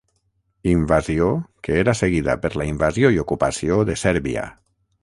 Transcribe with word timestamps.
Invasió 0.71 1.27
que 1.67 1.77
era 1.83 1.95
seguida 2.01 2.37
per 2.47 2.53
la 2.63 2.69
invasió 2.73 3.17
i 3.19 3.25
ocupació 3.27 3.83
de 3.93 4.03
Sèrbia. 4.07 4.53